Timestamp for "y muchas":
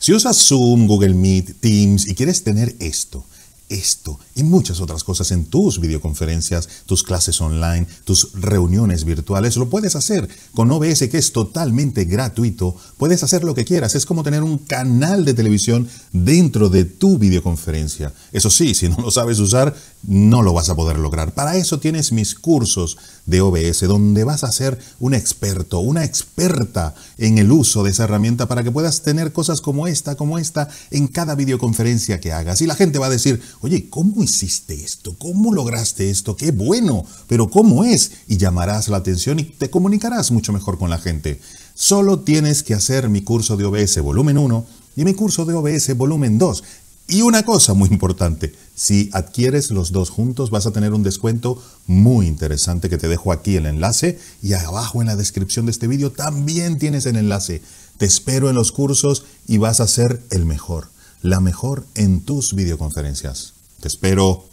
4.34-4.80